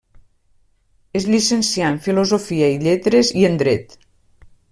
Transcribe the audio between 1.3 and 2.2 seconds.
llicencià en